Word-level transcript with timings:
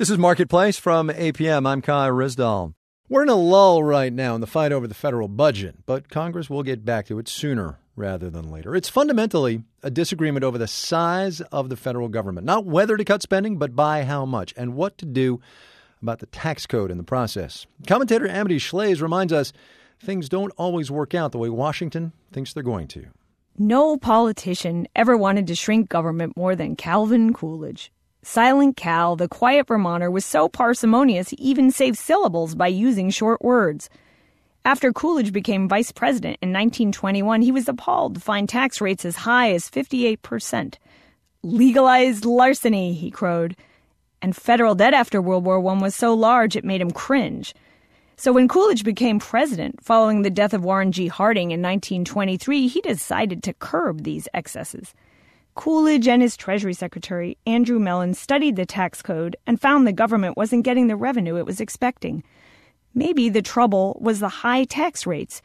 This 0.00 0.08
is 0.08 0.16
Marketplace 0.16 0.78
from 0.78 1.10
APM. 1.10 1.68
I'm 1.68 1.82
Kai 1.82 2.08
Ryssdal. 2.08 2.72
We're 3.10 3.24
in 3.24 3.28
a 3.28 3.34
lull 3.34 3.84
right 3.84 4.10
now 4.10 4.34
in 4.34 4.40
the 4.40 4.46
fight 4.46 4.72
over 4.72 4.86
the 4.86 4.94
federal 4.94 5.28
budget, 5.28 5.84
but 5.84 6.08
Congress 6.08 6.48
will 6.48 6.62
get 6.62 6.86
back 6.86 7.04
to 7.08 7.18
it 7.18 7.28
sooner 7.28 7.80
rather 7.96 8.30
than 8.30 8.50
later. 8.50 8.74
It's 8.74 8.88
fundamentally 8.88 9.62
a 9.82 9.90
disagreement 9.90 10.42
over 10.42 10.56
the 10.56 10.66
size 10.66 11.42
of 11.52 11.68
the 11.68 11.76
federal 11.76 12.08
government, 12.08 12.46
not 12.46 12.64
whether 12.64 12.96
to 12.96 13.04
cut 13.04 13.20
spending, 13.20 13.58
but 13.58 13.76
by 13.76 14.04
how 14.04 14.24
much, 14.24 14.54
and 14.56 14.74
what 14.74 14.96
to 14.96 15.04
do 15.04 15.38
about 16.00 16.20
the 16.20 16.26
tax 16.28 16.64
code 16.64 16.90
in 16.90 16.96
the 16.96 17.04
process. 17.04 17.66
Commentator 17.86 18.26
Amity 18.26 18.56
Shlaes 18.56 19.02
reminds 19.02 19.34
us 19.34 19.52
things 20.02 20.30
don't 20.30 20.54
always 20.56 20.90
work 20.90 21.14
out 21.14 21.30
the 21.30 21.36
way 21.36 21.50
Washington 21.50 22.14
thinks 22.32 22.54
they're 22.54 22.62
going 22.62 22.88
to. 22.88 23.08
No 23.58 23.98
politician 23.98 24.88
ever 24.96 25.14
wanted 25.14 25.46
to 25.48 25.54
shrink 25.54 25.90
government 25.90 26.38
more 26.38 26.56
than 26.56 26.74
Calvin 26.74 27.34
Coolidge. 27.34 27.92
Silent 28.22 28.76
Cal, 28.76 29.16
the 29.16 29.28
quiet 29.28 29.66
Vermonter, 29.66 30.10
was 30.10 30.24
so 30.24 30.48
parsimonious 30.48 31.30
he 31.30 31.36
even 31.36 31.70
saved 31.70 31.96
syllables 31.96 32.54
by 32.54 32.66
using 32.66 33.08
short 33.08 33.40
words. 33.42 33.88
After 34.64 34.92
Coolidge 34.92 35.32
became 35.32 35.68
vice 35.68 35.90
president 35.90 36.36
in 36.42 36.50
1921, 36.50 37.40
he 37.40 37.50
was 37.50 37.66
appalled 37.66 38.14
to 38.14 38.20
find 38.20 38.46
tax 38.46 38.80
rates 38.80 39.06
as 39.06 39.16
high 39.16 39.52
as 39.52 39.70
58%. 39.70 40.74
Legalized 41.42 42.26
larceny, 42.26 42.92
he 42.92 43.10
crowed. 43.10 43.56
And 44.20 44.36
federal 44.36 44.74
debt 44.74 44.92
after 44.92 45.22
World 45.22 45.46
War 45.46 45.66
I 45.66 45.80
was 45.80 45.94
so 45.94 46.12
large 46.12 46.56
it 46.56 46.64
made 46.64 46.82
him 46.82 46.90
cringe. 46.90 47.54
So 48.18 48.34
when 48.34 48.48
Coolidge 48.48 48.84
became 48.84 49.18
president, 49.18 49.82
following 49.82 50.20
the 50.20 50.28
death 50.28 50.52
of 50.52 50.62
Warren 50.62 50.92
G. 50.92 51.06
Harding 51.06 51.52
in 51.52 51.62
1923, 51.62 52.68
he 52.68 52.82
decided 52.82 53.42
to 53.44 53.54
curb 53.54 54.02
these 54.02 54.28
excesses. 54.34 54.92
Coolidge 55.54 56.08
and 56.08 56.22
his 56.22 56.36
Treasury 56.36 56.74
Secretary, 56.74 57.36
Andrew 57.46 57.78
Mellon, 57.78 58.14
studied 58.14 58.56
the 58.56 58.66
tax 58.66 59.02
code 59.02 59.36
and 59.46 59.60
found 59.60 59.86
the 59.86 59.92
government 59.92 60.36
wasn't 60.36 60.64
getting 60.64 60.86
the 60.86 60.96
revenue 60.96 61.36
it 61.36 61.46
was 61.46 61.60
expecting. 61.60 62.22
Maybe 62.94 63.28
the 63.28 63.42
trouble 63.42 63.98
was 64.00 64.20
the 64.20 64.28
high 64.28 64.64
tax 64.64 65.06
rates. 65.06 65.42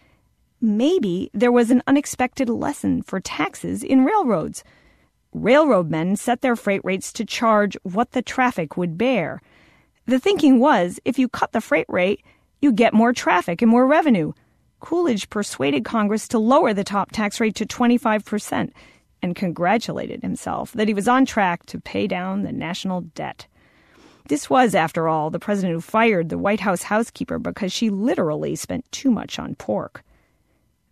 Maybe 0.62 1.30
there 1.34 1.52
was 1.52 1.70
an 1.72 1.84
unexpected 1.88 2.50
lesson 2.50 3.02
for 3.02 3.20
taxes 3.20 3.84
in 3.84 4.06
railroads. 4.06 4.64
Railroad 5.34 5.90
men 5.90 6.16
set 6.16 6.42
their 6.42 6.56
freight 6.56 6.82
rates 6.84 7.12
to 7.14 7.26
charge 7.26 7.76
what 7.84 8.12
the 8.12 8.22
traffic 8.22 8.78
would 8.78 8.98
bear. 8.98 9.42
The 10.06 10.20
thinking 10.20 10.60
was 10.60 11.00
if 11.04 11.20
you 11.20 11.28
cut 11.28 11.52
the 11.52 11.62
freight 11.62 11.88
rate, 11.90 12.24
you 12.62 12.72
get 12.72 12.94
more 12.94 13.12
traffic 13.12 13.62
and 13.62 13.70
more 13.70 13.86
revenue. 13.86 14.34
Coolidge 14.80 15.30
persuaded 15.30 15.84
Congress 15.84 16.28
to 16.30 16.40
lower 16.40 16.74
the 16.74 16.84
top 16.84 17.12
tax 17.12 17.40
rate 17.40 17.56
to 17.56 17.66
25 17.66 18.24
percent 18.24 18.74
and 19.26 19.36
congratulated 19.36 20.22
himself 20.22 20.72
that 20.74 20.88
he 20.88 20.94
was 20.94 21.08
on 21.08 21.26
track 21.26 21.66
to 21.66 21.82
pay 21.82 22.06
down 22.06 22.44
the 22.44 22.52
national 22.52 23.02
debt. 23.02 23.48
This 24.28 24.52
was, 24.52 24.76
after 24.76 25.08
all, 25.08 25.32
the 25.32 25.40
president 25.40 25.74
who 25.74 25.82
fired 25.82 26.30
the 26.30 26.38
White 26.38 26.60
House 26.60 26.84
housekeeper 26.84 27.40
because 27.40 27.74
she 27.74 27.90
literally 27.90 28.56
spent 28.56 28.90
too 28.92 29.10
much 29.10 29.40
on 29.40 29.56
pork. 29.56 30.04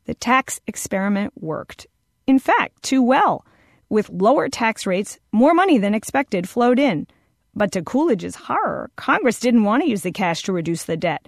The 0.06 0.16
tax 0.16 0.60
experiment 0.66 1.34
worked. 1.40 1.86
In 2.26 2.40
fact, 2.40 2.82
too 2.82 3.04
well. 3.04 3.46
With 3.88 4.10
lower 4.10 4.50
tax 4.50 4.88
rates, 4.88 5.20
more 5.32 5.54
money 5.54 5.78
than 5.78 5.94
expected 5.94 6.50
flowed 6.50 6.80
in. 6.80 7.06
But 7.54 7.72
to 7.74 7.84
Coolidge's 7.84 8.36
horror, 8.36 8.90
Congress 8.96 9.40
didn't 9.40 9.64
want 9.64 9.84
to 9.84 9.90
use 9.90 10.02
the 10.02 10.12
cash 10.12 10.42
to 10.44 10.54
reduce 10.54 10.86
the 10.86 10.98
debt. 10.98 11.28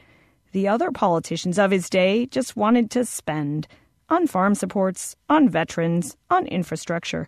The 0.53 0.67
other 0.67 0.92
politicians 0.92 1.59
of 1.59 1.70
his 1.70 1.88
day 1.88 2.26
just 2.26 2.58
wanted 2.58 2.89
to 2.92 3.06
spend 3.06 3.67
on 4.09 4.28
farm 4.28 4.56
supports, 4.56 5.16
on 5.30 5.50
veterans, 5.50 6.16
on 6.30 6.48
infrastructure. 6.48 7.28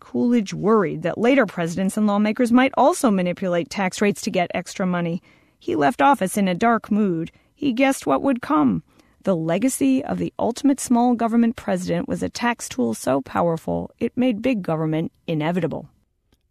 Coolidge 0.00 0.52
worried 0.52 1.02
that 1.02 1.18
later 1.18 1.46
presidents 1.46 1.96
and 1.96 2.06
lawmakers 2.06 2.50
might 2.50 2.72
also 2.76 3.10
manipulate 3.10 3.70
tax 3.70 4.00
rates 4.00 4.20
to 4.22 4.30
get 4.30 4.50
extra 4.52 4.84
money. 4.84 5.22
He 5.58 5.76
left 5.76 6.02
office 6.02 6.36
in 6.36 6.48
a 6.48 6.54
dark 6.54 6.90
mood. 6.90 7.30
He 7.54 7.72
guessed 7.72 8.06
what 8.06 8.22
would 8.22 8.42
come. 8.42 8.82
The 9.22 9.36
legacy 9.36 10.04
of 10.04 10.18
the 10.18 10.32
ultimate 10.40 10.80
small 10.80 11.14
government 11.14 11.54
president 11.54 12.08
was 12.08 12.24
a 12.24 12.28
tax 12.28 12.68
tool 12.68 12.94
so 12.94 13.20
powerful 13.20 13.92
it 14.00 14.16
made 14.16 14.42
big 14.42 14.62
government 14.62 15.12
inevitable. 15.28 15.88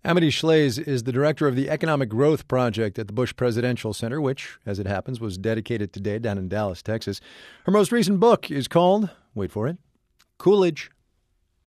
Amity 0.05 0.29
Shlaes 0.29 0.79
is 0.79 1.03
the 1.03 1.11
director 1.11 1.47
of 1.47 1.55
the 1.55 1.69
Economic 1.69 2.09
Growth 2.09 2.47
Project 2.47 2.97
at 2.97 3.05
the 3.05 3.13
Bush 3.13 3.35
Presidential 3.35 3.93
Center, 3.93 4.19
which, 4.19 4.57
as 4.65 4.79
it 4.79 4.87
happens, 4.87 5.19
was 5.19 5.37
dedicated 5.37 5.93
today 5.93 6.17
down 6.17 6.39
in 6.39 6.47
Dallas, 6.47 6.81
Texas. 6.81 7.21
Her 7.65 7.71
most 7.71 7.91
recent 7.91 8.19
book 8.19 8.49
is 8.49 8.67
called, 8.67 9.11
wait 9.35 9.51
for 9.51 9.67
it, 9.67 9.77
Coolidge 10.37 10.91